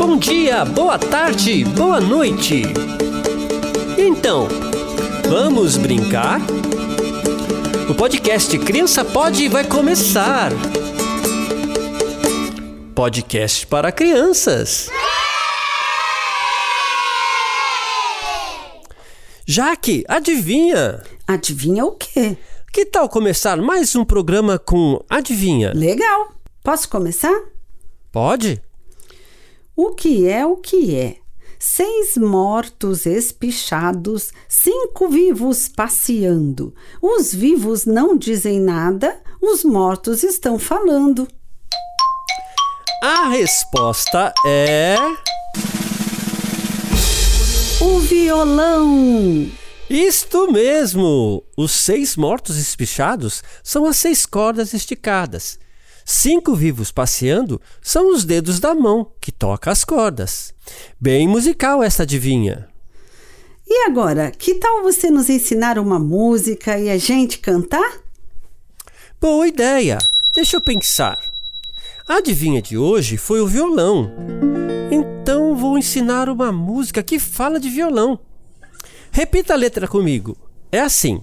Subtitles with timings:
[0.00, 2.62] Bom dia, boa tarde, boa noite.
[3.98, 4.48] Então,
[5.28, 6.40] vamos brincar?
[7.86, 10.52] O podcast Criança Pode vai começar.
[12.94, 14.88] Podcast para crianças.
[19.44, 21.02] Jaque, adivinha?
[21.26, 22.38] Adivinha o quê?
[22.72, 25.74] Que tal começar mais um programa com Adivinha?
[25.74, 26.32] Legal.
[26.64, 27.38] Posso começar?
[28.10, 28.62] Pode?
[29.76, 31.16] O que é o que é?
[31.58, 36.74] Seis mortos espichados, cinco vivos passeando.
[37.00, 41.28] Os vivos não dizem nada, os mortos estão falando.
[43.02, 44.96] A resposta é.
[47.80, 49.50] O violão!
[49.88, 51.44] Isto mesmo!
[51.56, 55.58] Os seis mortos espichados são as seis cordas esticadas.
[56.12, 60.52] Cinco vivos passeando são os dedos da mão que toca as cordas.
[61.00, 62.68] Bem musical essa adivinha.
[63.64, 68.00] E agora, que tal você nos ensinar uma música e a gente cantar?
[69.20, 69.98] Boa ideia!
[70.34, 71.20] Deixa eu pensar.
[72.08, 74.10] A adivinha de hoje foi o violão.
[74.90, 78.18] Então vou ensinar uma música que fala de violão.
[79.12, 80.36] Repita a letra comigo.
[80.72, 81.22] É assim.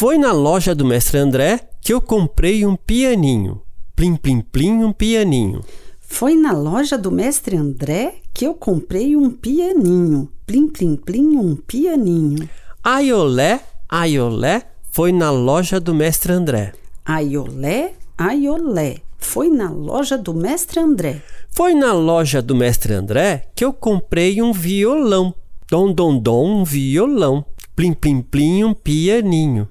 [0.00, 3.60] Foi na loja do mestre André que eu comprei um pianinho.
[3.96, 5.60] Plim, plim, plim, um pianinho.
[5.98, 10.30] Foi na loja do mestre André que eu comprei um pianinho.
[10.46, 12.48] Plim, plim, plim, um pianinho.
[12.80, 16.74] Aiolé, aiolé, foi na loja do mestre André.
[17.04, 21.20] Aiolé, aiolé, foi na loja do mestre André.
[21.50, 25.34] Foi na loja do mestre André que eu comprei um violão.
[25.68, 27.44] Dom, dom, dom, um violão.
[27.74, 29.68] Plim, plim, plim, um pianinho.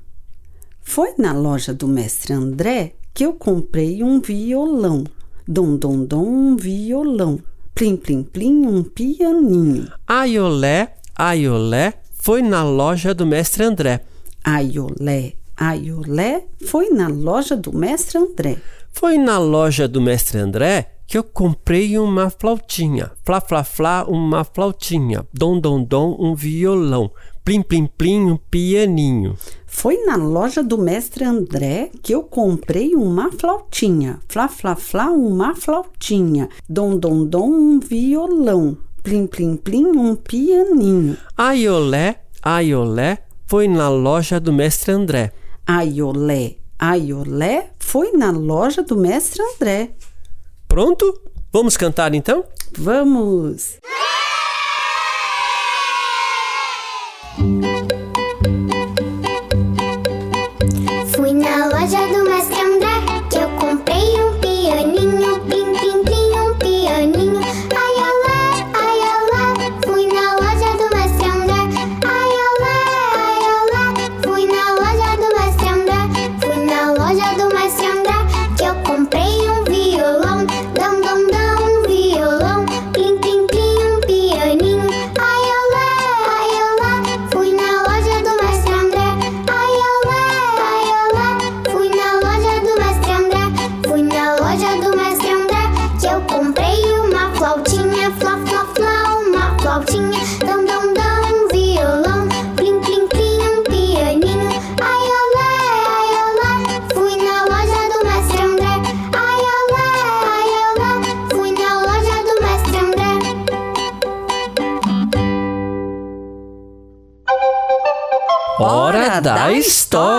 [0.89, 5.03] Foi na loja do mestre André que eu comprei um violão.
[5.45, 7.39] Dom, dom, dom, um violão.
[7.75, 9.91] Plim, plim, plim, um pianinho.
[10.07, 14.00] Aiolé, aiolé, foi na loja do mestre André.
[14.41, 18.57] Aiolé, aiolé, foi na loja do mestre André.
[18.94, 23.12] Foi na loja do mestre André que eu comprei uma flautinha.
[23.25, 25.28] Flá, flá, flá, uma flautinha.
[25.33, 27.12] Dom, dom, dom, um violão.
[27.47, 29.38] Plim, plim, plim, um pianinho.
[29.66, 34.19] Foi na loja do mestre André que eu comprei uma flautinha.
[34.28, 36.50] Flá, flá, flá, uma flautinha.
[36.68, 38.78] Dom, dom, dom, um violão.
[39.02, 41.16] Plim, plim, plim, um pianinho.
[41.38, 45.31] Aiolé, aiolé, foi na loja do mestre André.
[45.66, 49.91] Aiolé, aiolé, foi na loja do mestre André.
[50.68, 51.18] Pronto?
[51.53, 52.44] Vamos cantar então?
[52.78, 53.80] Vamos!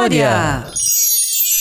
[0.08, 0.64] História!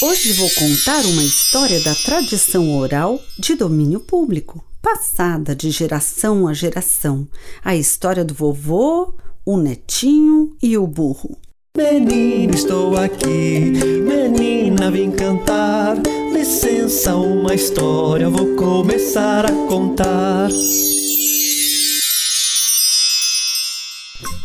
[0.01, 6.53] Hoje vou contar uma história da tradição oral de domínio público, passada de geração a
[6.53, 7.27] geração.
[7.63, 9.13] A história do vovô,
[9.45, 11.37] o netinho e o burro.
[11.75, 13.71] Menino, estou aqui.
[14.05, 15.97] Menina, vim cantar.
[16.31, 20.49] Licença, uma história vou começar a contar.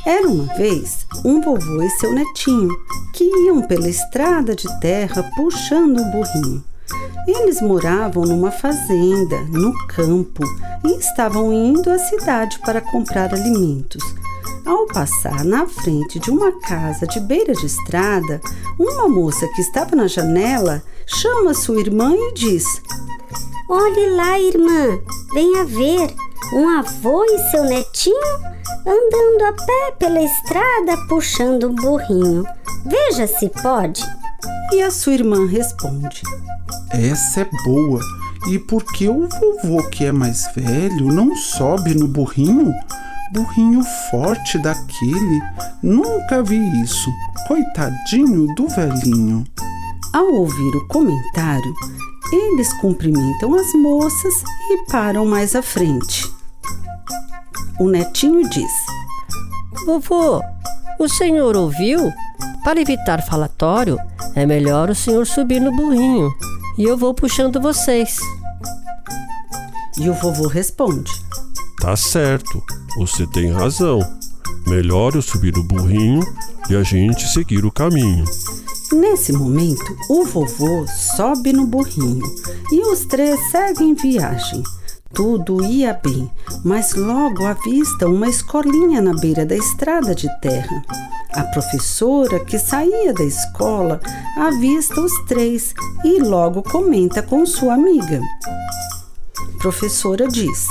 [0.04, 2.69] Era uma vez um vovô e seu netinho
[3.14, 6.64] que iam pela estrada de terra puxando um burrinho.
[7.26, 10.42] Eles moravam numa fazenda, no campo,
[10.84, 14.02] e estavam indo à cidade para comprar alimentos.
[14.66, 18.40] Ao passar na frente de uma casa de beira de estrada,
[18.78, 22.64] uma moça que estava na janela chama sua irmã e diz:
[23.69, 24.98] Olhe lá, irmã,
[25.32, 26.14] venha ver
[26.52, 28.52] um avô e seu netinho
[28.86, 32.44] andando a pé pela estrada puxando um burrinho.
[32.84, 34.02] Veja se pode.
[34.73, 36.23] E a sua irmã responde:
[36.91, 38.00] Essa é boa.
[38.49, 42.73] E por que o vovô, que é mais velho, não sobe no burrinho?
[43.33, 45.41] Burrinho forte daquele.
[45.83, 47.09] Nunca vi isso.
[47.47, 49.44] Coitadinho do velhinho.
[50.12, 51.75] Ao ouvir o comentário,
[52.33, 54.35] eles cumprimentam as moças
[54.71, 56.31] e param mais à frente.
[57.79, 58.73] O netinho diz:
[59.87, 60.43] Vovô,
[60.99, 62.12] o senhor ouviu?
[62.64, 63.99] Para evitar falatório,
[64.37, 66.32] é melhor o senhor subir no burrinho
[66.79, 68.19] e eu vou puxando vocês.
[69.99, 71.11] E o vovô responde:
[71.81, 72.62] Tá certo,
[72.97, 73.99] você tem razão.
[74.67, 76.23] Melhor eu subir no burrinho
[76.70, 78.25] e a gente seguir o caminho.
[78.93, 82.25] Nesse momento, o vovô sobe no burrinho
[82.70, 84.62] e os três seguem viagem.
[85.14, 86.31] Tudo ia bem,
[86.64, 90.82] mas logo avistam uma escolinha na beira da estrada de terra.
[91.35, 94.00] A professora, que saía da escola,
[94.37, 95.75] avista os três
[96.05, 98.23] e logo comenta com sua amiga.
[99.59, 100.67] Professora diz: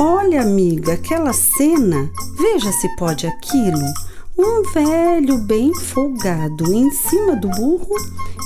[0.00, 3.78] Olha, amiga, aquela cena, veja se pode aquilo.
[4.36, 7.96] Um velho bem folgado em cima do burro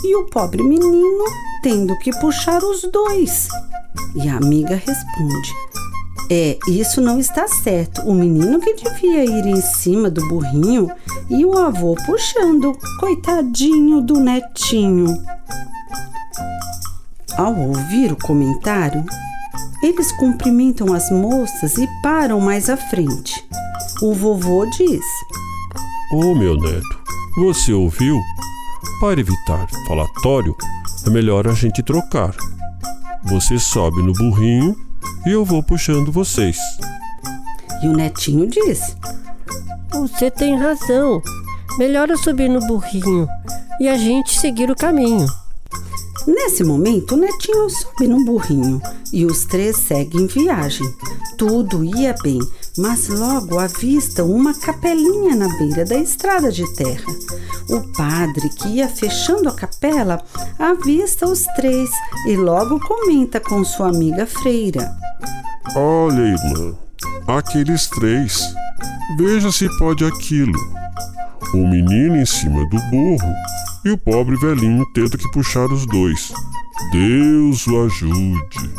[0.05, 1.25] e o pobre menino
[1.63, 3.49] tendo que puxar os dois.
[4.15, 5.55] E a amiga responde:
[6.31, 8.03] É, isso não está certo.
[8.03, 10.91] O menino que devia ir em cima do burrinho
[11.29, 12.77] e o avô puxando.
[12.99, 15.07] Coitadinho do netinho.
[17.37, 19.05] Ao ouvir o comentário,
[19.83, 23.43] eles cumprimentam as moças e param mais à frente.
[24.03, 25.05] O vovô diz:
[26.13, 27.01] Ô meu neto,
[27.37, 28.19] você ouviu?
[29.01, 30.55] Para evitar falatório,
[31.06, 32.35] é melhor a gente trocar.
[33.25, 34.75] Você sobe no burrinho
[35.26, 36.56] e eu vou puxando vocês.
[37.82, 38.96] E o netinho diz:
[39.93, 41.22] Você tem razão.
[41.78, 43.28] Melhor eu subir no burrinho
[43.78, 45.26] e a gente seguir o caminho.
[46.26, 48.81] Nesse momento, o netinho sobe no burrinho
[49.12, 50.87] e os três seguem viagem.
[51.37, 52.38] Tudo ia bem,
[52.76, 57.12] mas logo avistam uma capelinha na beira da estrada de terra.
[57.69, 60.22] O padre, que ia fechando a capela,
[60.58, 61.90] avista os três
[62.26, 64.94] e logo comenta com sua amiga freira.
[65.76, 66.75] Olha, irmã,
[67.26, 68.43] aqueles três.
[69.17, 70.58] Veja se pode aquilo.
[71.52, 73.34] O menino em cima do burro
[73.84, 76.32] e o pobre velhinho tendo que puxar os dois.
[76.93, 78.70] Deus o ajude.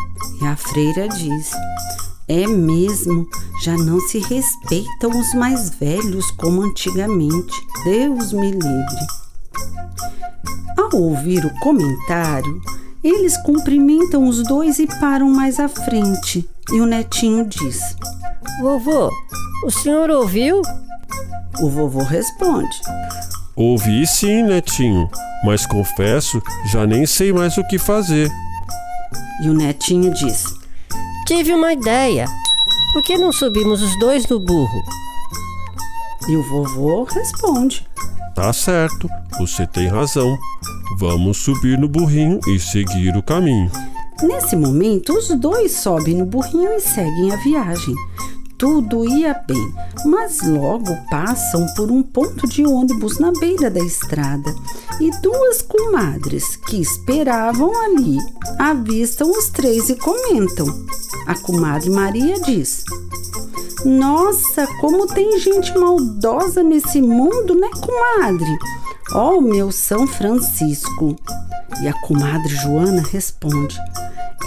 [0.41, 1.51] E a freira diz:
[2.33, 3.27] É mesmo,
[3.61, 7.53] já não se respeitam os mais velhos como antigamente.
[7.83, 9.07] Deus me livre.
[10.77, 12.61] Ao ouvir o comentário,
[13.03, 16.49] eles cumprimentam os dois e param mais à frente.
[16.71, 17.97] E o netinho diz:
[18.61, 19.11] Vovô,
[19.65, 20.61] o senhor ouviu?
[21.59, 22.79] O vovô responde:
[23.57, 25.09] Ouvi sim, netinho,
[25.43, 26.41] mas confesso,
[26.71, 28.31] já nem sei mais o que fazer.
[29.43, 30.60] E o netinho diz:
[31.33, 32.25] Tive uma ideia.
[32.91, 34.83] Por que não subimos os dois no burro?
[36.27, 37.87] E o vovô responde:
[38.35, 39.07] Tá certo,
[39.39, 40.37] você tem razão.
[40.97, 43.71] Vamos subir no burrinho e seguir o caminho.
[44.21, 47.95] Nesse momento, os dois sobem no burrinho e seguem a viagem.
[48.61, 49.73] Tudo ia bem,
[50.05, 54.53] mas logo passam por um ponto de ônibus na beira da estrada
[54.99, 58.19] e duas comadres que esperavam ali
[58.59, 60.67] avistam os três e comentam.
[61.25, 62.83] A comadre Maria diz:
[63.83, 68.59] Nossa, como tem gente maldosa nesse mundo, né, comadre?
[69.13, 71.15] Ó, oh, meu São Francisco!
[71.81, 73.77] E a comadre Joana responde: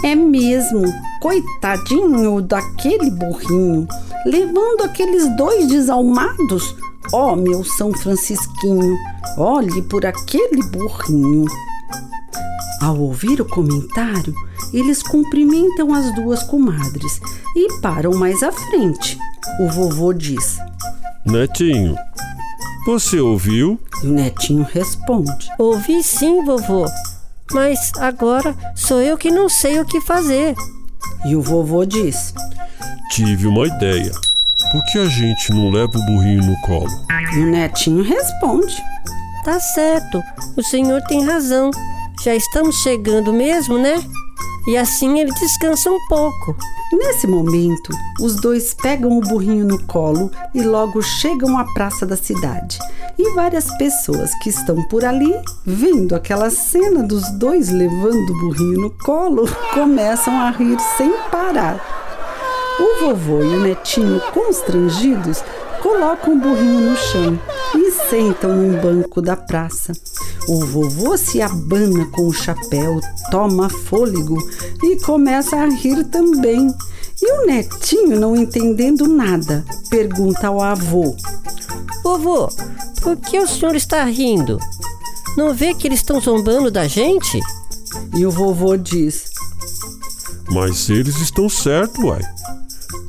[0.03, 0.83] É mesmo,
[1.21, 3.87] coitadinho daquele burrinho,
[4.25, 6.75] levando aqueles dois desalmados.
[7.13, 8.95] Ó, oh, meu São Francisquinho,
[9.37, 11.45] olhe por aquele burrinho.
[12.81, 14.33] Ao ouvir o comentário,
[14.73, 17.19] eles cumprimentam as duas comadres
[17.55, 19.17] e param mais à frente.
[19.59, 20.57] O vovô diz:
[21.25, 21.95] Netinho,
[22.85, 23.79] você ouviu?
[24.03, 26.85] E o netinho responde: Ouvi sim, vovô,
[27.51, 30.55] mas agora sou eu que não sei o que fazer.
[31.25, 32.33] E o vovô diz:
[33.09, 34.11] Tive uma ideia.
[34.71, 36.89] Por que a gente não leva o burrinho no colo?
[37.33, 38.75] E o netinho responde:
[39.43, 40.21] Tá certo,
[40.55, 41.71] o senhor tem razão.
[42.23, 43.95] Já estamos chegando mesmo, né?
[44.67, 46.55] E assim ele descansa um pouco.
[46.91, 52.17] Nesse momento, os dois pegam o burrinho no colo e logo chegam à praça da
[52.17, 52.79] cidade.
[53.17, 55.33] E várias pessoas que estão por ali,
[55.65, 61.79] vendo aquela cena dos dois levando o burrinho no colo, começam a rir sem parar.
[62.79, 65.43] O vovô e o netinho, constrangidos,
[65.81, 67.39] colocam o burrinho no chão
[68.09, 69.93] sentam num banco da praça.
[70.47, 72.99] O vovô se abana com o chapéu,
[73.31, 74.37] toma fôlego
[74.83, 76.67] e começa a rir também.
[77.21, 81.15] E o netinho, não entendendo nada, pergunta ao avô:
[82.03, 82.49] Vovô,
[83.01, 84.59] por que o senhor está rindo?
[85.35, 87.39] Não vê que eles estão zombando da gente?
[88.15, 89.31] E o vovô diz:
[90.49, 92.21] Mas eles estão certos, uai.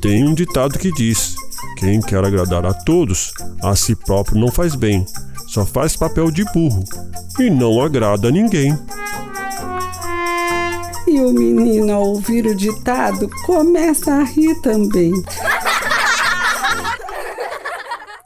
[0.01, 1.36] Tem um ditado que diz:
[1.79, 3.33] quem quer agradar a todos,
[3.63, 5.05] a si próprio não faz bem,
[5.47, 6.85] só faz papel de burro
[7.39, 8.77] e não agrada a ninguém.
[11.07, 15.13] E o menino, ao ouvir o ditado, começa a rir também.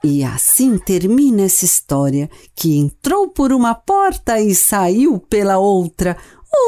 [0.02, 6.16] E assim termina essa história que entrou por uma porta e saiu pela outra.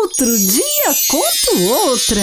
[0.02, 2.20] Outro dia conto outra.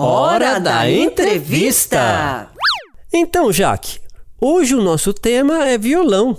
[0.00, 2.48] Hora da entrevista!
[3.12, 3.98] Então, Jaque,
[4.40, 6.38] hoje o nosso tema é violão.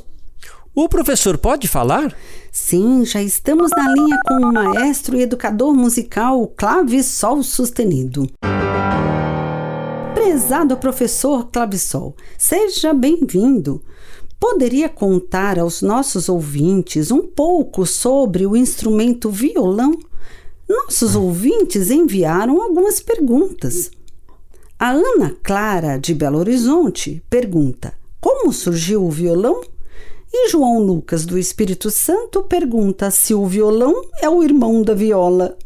[0.73, 2.15] O professor pode falar?
[2.53, 8.31] Sim, já estamos na linha com o maestro e educador musical Clavissol Sustenido.
[10.13, 13.83] Prezado professor Clavissol, seja bem-vindo.
[14.39, 19.99] Poderia contar aos nossos ouvintes um pouco sobre o instrumento violão?
[20.69, 23.89] Nossos ouvintes enviaram algumas perguntas.
[24.77, 29.63] A Ana Clara, de Belo Horizonte, pergunta: Como surgiu o violão?
[30.31, 35.57] E João Lucas, do Espírito Santo, pergunta se o violão é o irmão da viola.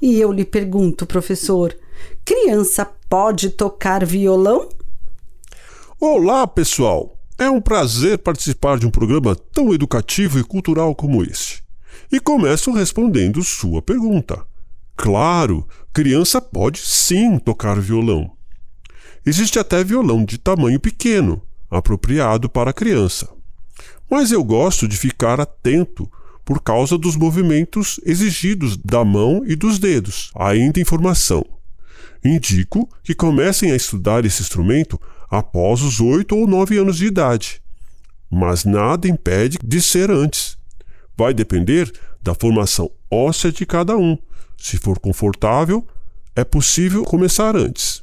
[0.00, 1.76] E eu lhe pergunto, professor:
[2.24, 4.68] criança pode tocar violão?
[6.00, 7.18] Olá, pessoal!
[7.36, 11.63] É um prazer participar de um programa tão educativo e cultural como este.
[12.14, 14.46] E começo respondendo sua pergunta.
[14.96, 18.30] Claro, criança pode sim tocar violão.
[19.26, 23.28] Existe até violão de tamanho pequeno, apropriado para criança.
[24.08, 26.08] Mas eu gosto de ficar atento
[26.44, 31.44] por causa dos movimentos exigidos da mão e dos dedos, ainda em formação.
[32.24, 37.60] Indico que comecem a estudar esse instrumento após os oito ou nove anos de idade.
[38.30, 40.56] Mas nada impede de ser antes.
[41.16, 41.92] Vai depender
[42.22, 44.18] da formação óssea de cada um.
[44.56, 45.86] Se for confortável,
[46.34, 48.02] é possível começar antes.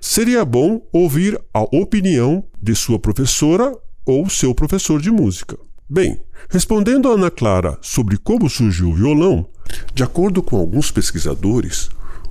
[0.00, 3.72] Seria bom ouvir a opinião de sua professora
[4.04, 5.56] ou seu professor de música.
[5.88, 9.46] Bem, respondendo a Ana Clara sobre como surgiu o violão,
[9.94, 11.88] de acordo com alguns pesquisadores,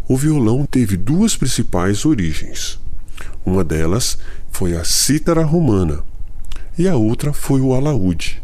[0.07, 2.79] o violão teve duas principais origens.
[3.45, 4.17] Uma delas
[4.51, 6.03] foi a cítara romana
[6.77, 8.41] e a outra foi o alaúde.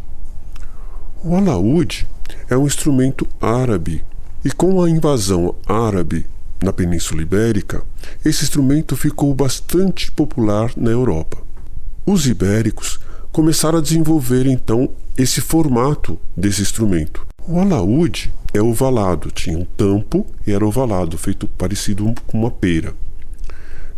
[1.24, 2.08] O alaúde
[2.48, 4.06] é um instrumento árabe
[4.46, 6.28] e com a invasão árabe
[6.62, 7.84] na Península Ibérica,
[8.24, 11.40] esse instrumento ficou bastante popular na Europa.
[12.06, 13.00] Os ibéricos
[13.32, 17.26] começaram a desenvolver então esse formato desse instrumento.
[17.48, 22.94] O alaúde é ovalado, tinha um tampo e era ovalado, feito parecido com uma pera.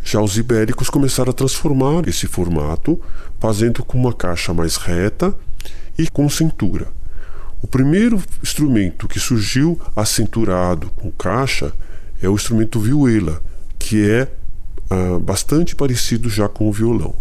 [0.01, 2.99] Já os ibéricos começaram a transformar esse formato,
[3.39, 5.35] fazendo com uma caixa mais reta
[5.97, 6.97] e com cintura.
[7.61, 11.73] O primeiro instrumento que surgiu acinturado com caixa
[12.21, 13.41] é o instrumento vihuela,
[13.77, 14.31] que é
[14.89, 17.15] ah, bastante parecido já com o violão.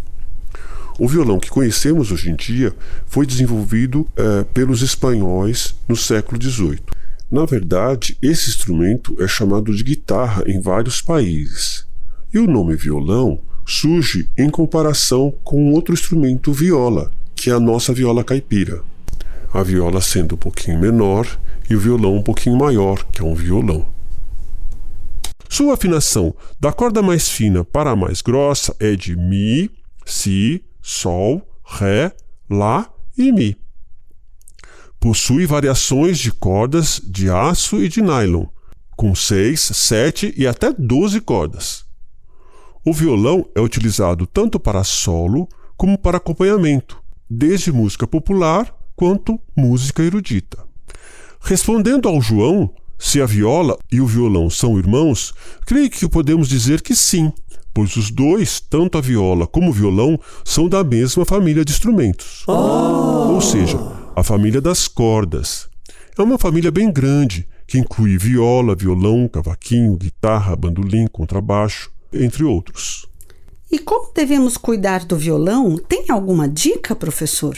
[0.98, 2.74] O violão que conhecemos hoje em dia
[3.06, 6.80] foi desenvolvido eh, pelos espanhóis no século XVIII.
[7.30, 11.86] Na verdade, esse instrumento é chamado de guitarra em vários países.
[12.34, 17.92] E o nome violão surge em comparação com outro instrumento viola, que é a nossa
[17.92, 18.82] viola caipira.
[19.52, 21.26] A viola sendo um pouquinho menor
[21.70, 23.86] e o violão um pouquinho maior, que é um violão.
[25.48, 29.70] Sua afinação da corda mais fina para a mais grossa é de Mi,
[30.04, 32.12] Si, Sol, Ré,
[32.50, 33.56] Lá e Mi.
[35.00, 38.46] Possui variações de cordas de aço e de nylon,
[38.96, 41.84] com 6, 7 e até 12 cordas.
[42.84, 47.00] O violão é utilizado tanto para solo como para acompanhamento,
[47.30, 50.58] desde música popular quanto música erudita.
[51.40, 55.32] Respondendo ao João, se a viola e o violão são irmãos,
[55.64, 57.32] creio que podemos dizer que sim,
[57.72, 62.42] pois os dois, tanto a viola como o violão, são da mesma família de instrumentos.
[62.48, 63.34] Oh!
[63.34, 63.78] Ou seja,
[64.16, 65.68] a família das cordas.
[66.18, 73.06] É uma família bem grande, que inclui viola, violão, cavaquinho, guitarra, bandolim, contrabaixo, entre outros.
[73.70, 75.78] E como devemos cuidar do violão?
[75.78, 77.56] Tem alguma dica, professor?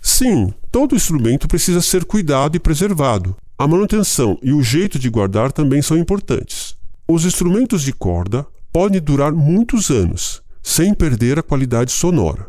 [0.00, 3.36] Sim, todo instrumento precisa ser cuidado e preservado.
[3.58, 6.74] A manutenção e o jeito de guardar também são importantes.
[7.06, 12.46] Os instrumentos de corda, pode durar muitos anos, sem perder a qualidade sonora.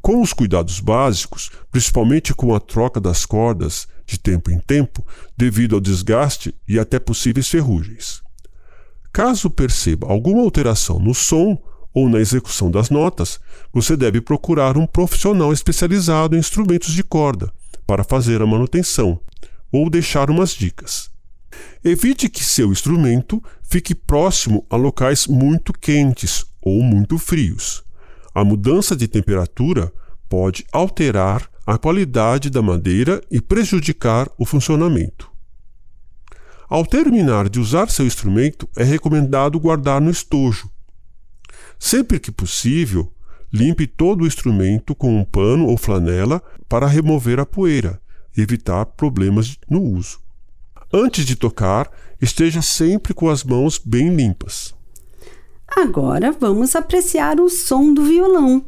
[0.00, 5.06] Com os cuidados básicos, principalmente com a troca das cordas de tempo em tempo,
[5.36, 8.22] devido ao desgaste e até possíveis ferrugens.
[9.12, 11.56] Caso perceba alguma alteração no som
[11.94, 13.38] ou na execução das notas,
[13.72, 17.52] você deve procurar um profissional especializado em instrumentos de corda
[17.86, 19.20] para fazer a manutenção
[19.70, 21.10] ou deixar umas dicas.
[21.84, 27.82] Evite que seu instrumento fique próximo a locais muito quentes ou muito frios.
[28.34, 29.92] A mudança de temperatura
[30.28, 35.30] pode alterar a qualidade da madeira e prejudicar o funcionamento.
[36.68, 40.70] Ao terminar de usar seu instrumento, é recomendado guardar no estojo.
[41.84, 43.12] Sempre que possível,
[43.52, 48.00] limpe todo o instrumento com um pano ou flanela para remover a poeira
[48.36, 50.20] e evitar problemas no uso.
[50.92, 54.72] Antes de tocar, esteja sempre com as mãos bem limpas.
[55.66, 58.64] Agora vamos apreciar o som do violão.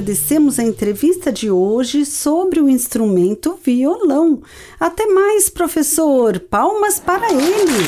[0.00, 4.42] Agradecemos a entrevista de hoje sobre o instrumento violão.
[4.80, 6.40] Até mais, professor!
[6.40, 7.86] Palmas para ele!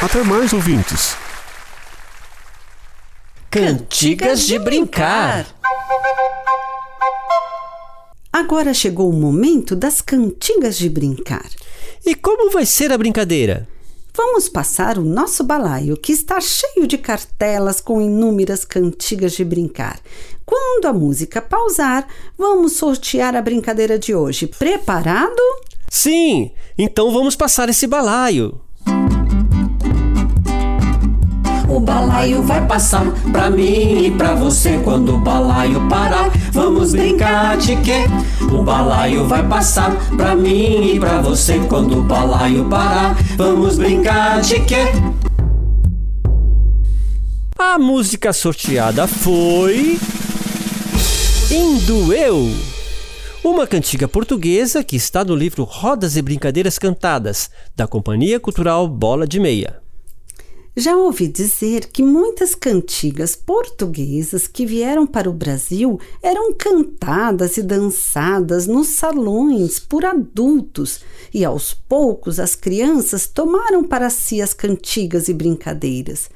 [0.00, 1.16] Até mais, ouvintes!
[3.50, 5.44] Cantigas de brincar.
[8.32, 11.50] Agora chegou o momento das cantigas de brincar.
[12.06, 13.66] E como vai ser a brincadeira?
[14.18, 20.00] Vamos passar o nosso balaio, que está cheio de cartelas com inúmeras cantigas de brincar.
[20.44, 22.04] Quando a música pausar,
[22.36, 24.48] vamos sortear a brincadeira de hoje.
[24.48, 25.40] Preparado?
[25.88, 28.60] Sim, então vamos passar esse balaio.
[31.88, 36.30] Balaio vai passar pra mim e pra você quando o balaio parar.
[36.52, 38.04] Vamos brincar de quê?
[38.52, 43.16] O balaio vai passar pra mim e pra você quando o balaio parar.
[43.38, 44.84] Vamos brincar de quê?
[47.58, 49.98] A música sorteada foi.
[51.50, 52.50] Indo Eu.
[53.42, 59.26] Uma cantiga portuguesa que está no livro Rodas e Brincadeiras Cantadas, da Companhia Cultural Bola
[59.26, 59.87] de Meia.
[60.80, 67.64] Já ouvi dizer que muitas cantigas portuguesas que vieram para o Brasil eram cantadas e
[67.64, 71.00] dançadas nos salões por adultos,
[71.34, 76.30] e aos poucos as crianças tomaram para si as cantigas e brincadeiras.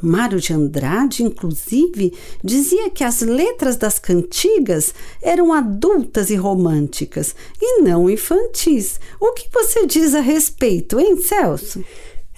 [0.00, 7.82] Mário de Andrade, inclusive, dizia que as letras das cantigas eram adultas e românticas e
[7.82, 8.98] não infantis.
[9.20, 11.84] O que você diz a respeito, hein, Celso?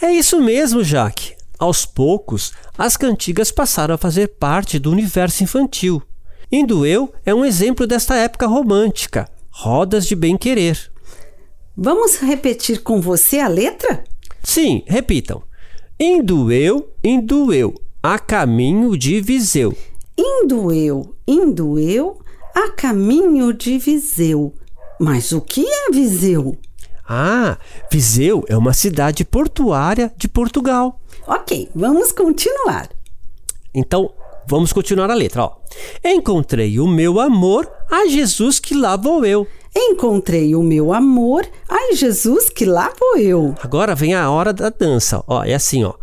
[0.03, 1.34] É isso mesmo, Jaque.
[1.59, 6.03] Aos poucos, as cantigas passaram a fazer parte do universo infantil.
[6.51, 10.91] Indo Eu é um exemplo desta época romântica, rodas de bem-querer.
[11.77, 14.05] Vamos repetir com você a letra?
[14.43, 15.43] Sim, repitam.
[15.99, 19.77] Indo eu, indo eu, a caminho de Viseu.
[20.17, 22.21] Indo eu, indo eu,
[22.55, 24.55] a caminho de Viseu.
[25.01, 26.57] Mas o que é Viseu?
[27.09, 27.59] Ah,
[27.91, 31.01] Viseu é uma cidade portuária de Portugal.
[31.27, 32.89] Ok, vamos continuar.
[33.75, 34.11] Então,
[34.47, 35.45] vamos continuar a letra.
[35.45, 35.53] Ó.
[36.05, 39.47] Encontrei o meu amor, a Jesus que lá vou eu.
[39.77, 43.55] Encontrei o meu amor, ai Jesus, que lá vou eu.
[43.61, 45.23] Agora vem a hora da dança.
[45.27, 45.95] Ó, é assim, ó.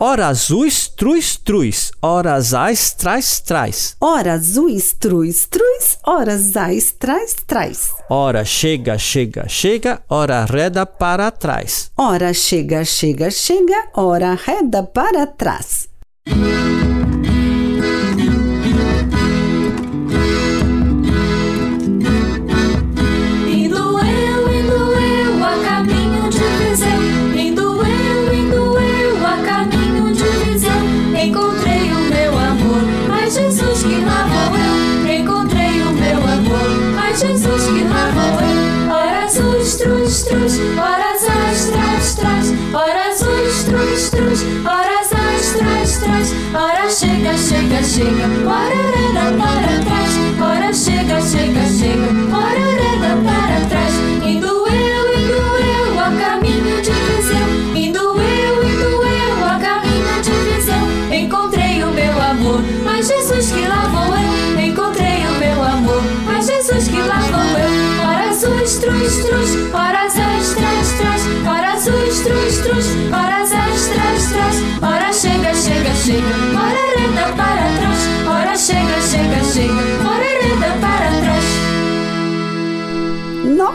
[0.00, 1.90] Hora azuis, truz, truz.
[2.00, 3.96] Horas ais, traz, traz.
[4.00, 7.90] Ora azuis, truz, truz, horas ais, traz, traz.
[8.08, 10.00] Hora chega, chega, chega.
[10.08, 11.90] Hora reda para trás.
[11.96, 15.88] Ora chega, chega, chega, ora reda para trás.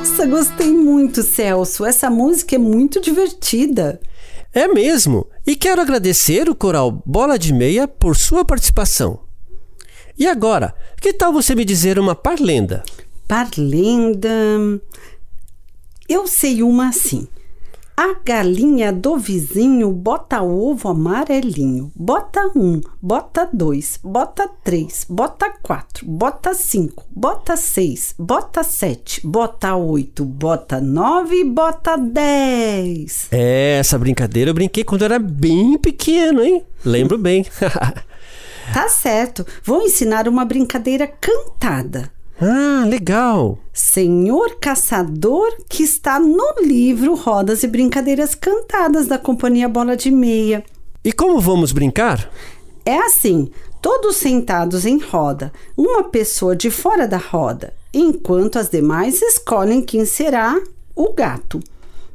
[0.04, 1.86] Nossa, gostei muito, Celso.
[1.86, 4.02] Essa música é muito divertida.
[4.54, 5.26] É mesmo.
[5.48, 9.22] E quero agradecer o coral Bola de Meia por sua participação.
[10.20, 12.84] E agora, que tal você me dizer uma parlenda?
[13.30, 14.30] Parlenda.
[16.10, 17.26] Eu sei uma assim.
[17.96, 21.92] A galinha do vizinho bota ovo amarelinho.
[21.96, 29.76] Bota um, bota dois, bota três, bota quatro, bota cinco, bota seis, bota sete, bota
[29.76, 33.28] oito, bota nove, bota dez.
[33.32, 36.64] É, essa brincadeira eu brinquei quando eu era bem pequeno, hein?
[36.84, 37.46] Lembro bem.
[38.72, 39.46] Tá certo.
[39.62, 42.10] Vou ensinar uma brincadeira cantada.
[42.44, 43.58] Ah, legal.
[43.72, 50.64] Senhor Caçador, que está no livro Rodas e Brincadeiras Cantadas da Companhia Bola de Meia.
[51.04, 52.30] E como vamos brincar?
[52.86, 53.50] É assim,
[53.82, 60.06] todos sentados em roda, uma pessoa de fora da roda, enquanto as demais escolhem quem
[60.06, 60.60] será
[60.96, 61.62] o gato.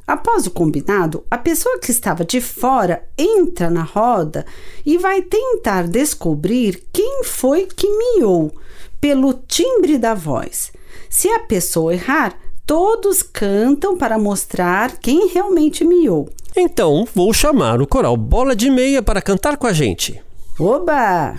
[0.06, 4.44] Após o combinado, a pessoa que estava de fora entra na roda
[4.84, 8.52] e vai tentar descobrir quem foi que miou,
[9.00, 10.72] pelo timbre da voz.
[11.08, 16.28] Se a pessoa errar, todos cantam para mostrar quem realmente miou.
[16.56, 20.22] Então vou chamar o coral Bola de Meia para cantar com a gente.
[20.58, 21.34] Oba!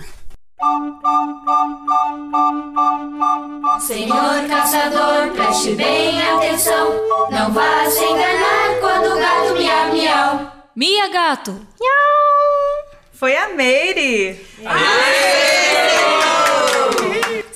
[3.80, 6.90] Senhor caçador, preste bem atenção.
[7.30, 10.52] Não vá se enganar quando o gato miau miau.
[10.74, 11.60] Mia Gato!
[13.12, 14.40] Foi a Meire.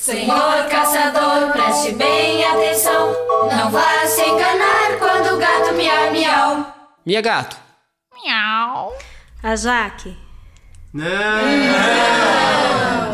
[0.04, 3.16] Senhor caçador, preste bem atenção.
[3.50, 6.74] Não vá se enganar quando o gato miau miau.
[7.06, 7.56] Mia Gato.
[9.42, 10.14] A Jaque!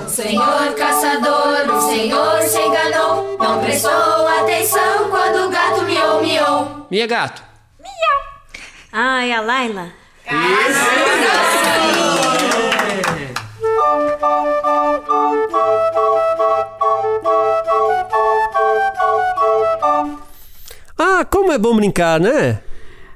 [0.09, 3.39] Senhor caçador, o senhor se enganou.
[3.39, 6.89] Não prestou atenção quando o gato miou miou.
[6.91, 7.45] Mia Gato.
[8.93, 9.93] Ai, a Laila!
[21.21, 22.63] Ah, como é bom brincar, né?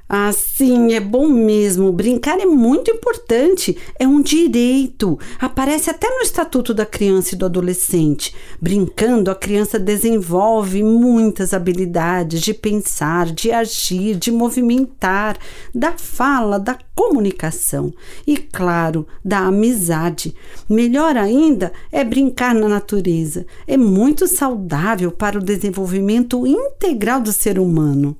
[0.07, 1.91] Assim, é bom mesmo.
[1.91, 3.75] Brincar é muito importante.
[3.99, 5.17] É um direito.
[5.39, 8.35] Aparece até no Estatuto da Criança e do Adolescente.
[8.61, 15.37] Brincando, a criança desenvolve muitas habilidades de pensar, de agir, de movimentar,
[15.73, 17.91] da fala, da comunicação
[18.27, 20.35] e, claro, da amizade.
[20.69, 23.45] Melhor ainda é brincar na natureza.
[23.65, 28.15] É muito saudável para o desenvolvimento integral do ser humano.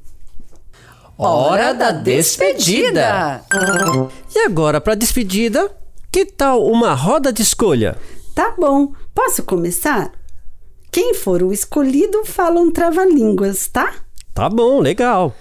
[1.17, 3.41] Hora da despedida.
[4.35, 5.71] E agora, para despedida,
[6.11, 7.97] que tal uma roda de escolha?
[8.33, 10.11] Tá bom, posso começar?
[10.91, 13.93] Quem for o escolhido fala um trava-línguas, tá?
[14.33, 15.33] Tá bom, legal.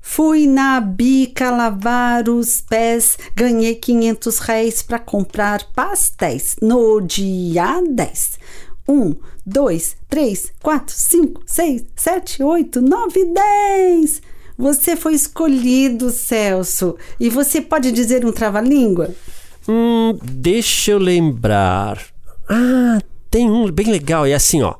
[0.00, 8.38] Fui na bica lavar os pés, ganhei 500 réis para comprar pastéis no dia 10.
[8.88, 9.14] 1,
[9.46, 14.22] 2, 3, 4, 5, 6, 7, 8, 9, 10.
[14.58, 16.96] Você foi escolhido, Celso.
[17.20, 19.14] E você pode dizer um trava-língua?
[19.68, 22.04] Hum, deixa eu lembrar.
[22.48, 22.98] Ah,
[23.30, 24.26] tem um bem legal.
[24.26, 24.74] É assim, ó.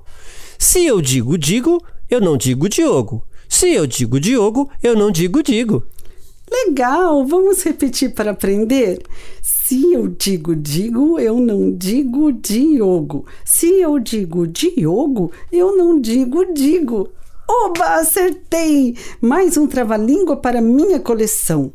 [0.58, 3.22] Se eu digo digo, eu não digo Diogo.
[3.48, 5.84] Se eu digo Diogo, eu não digo digo.
[6.50, 9.00] Legal, vamos repetir para aprender?
[9.40, 13.26] Se eu digo digo, eu não digo Diogo.
[13.44, 17.10] Se eu digo Diogo, eu não digo digo.
[17.50, 18.94] Oba, acertei!
[19.22, 21.72] Mais um trava-língua para minha coleção.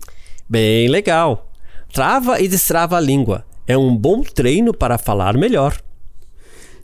[0.47, 1.51] Bem legal.
[1.91, 3.43] Trava e destrava a língua.
[3.67, 5.81] É um bom treino para falar melhor.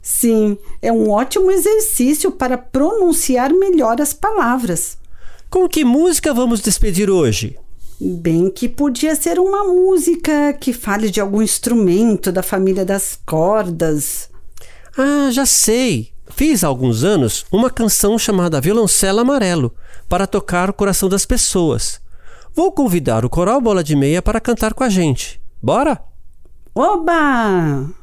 [0.02, 4.98] Sim, é um ótimo exercício para pronunciar melhor as palavras.
[5.48, 7.56] Com que música vamos despedir hoje?
[8.00, 14.30] Bem que podia ser uma música que fale de algum instrumento da família das cordas.
[14.96, 16.09] Ah, já sei.
[16.30, 19.74] Fiz há alguns anos uma canção chamada Violoncelo Amarelo
[20.08, 22.00] para tocar o coração das pessoas.
[22.54, 25.40] Vou convidar o Coral Bola de Meia para cantar com a gente.
[25.62, 26.02] Bora?
[26.74, 27.99] Oba!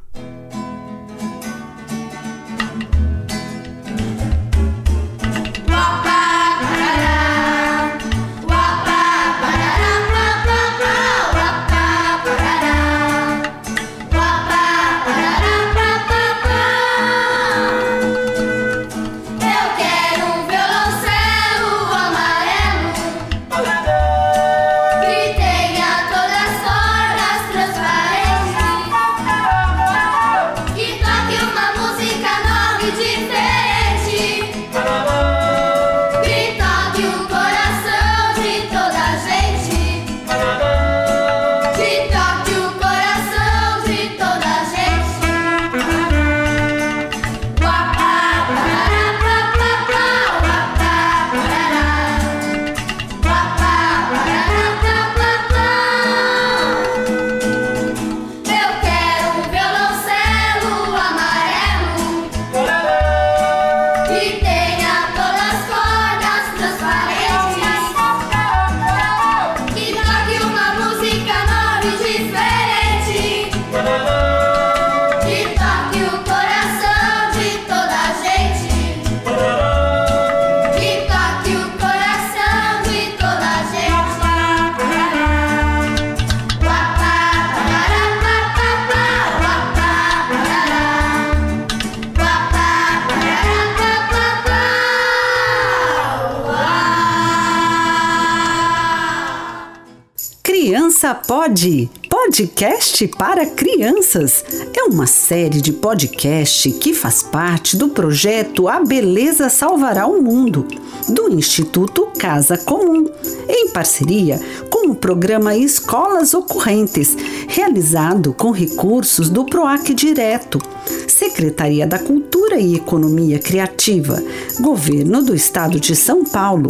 [101.07, 104.43] Criança Pode, podcast para crianças.
[104.75, 110.67] É uma série de podcast que faz parte do projeto A Beleza Salvará o Mundo,
[111.07, 113.09] do Instituto Casa Comum,
[113.47, 114.37] em parceria
[114.69, 117.15] com o programa Escolas Ocorrentes,
[117.47, 120.61] realizado com recursos do PROAC Direto,
[121.07, 124.21] Secretaria da Cultura e Economia Criativa,
[124.59, 126.69] Governo do Estado de São Paulo.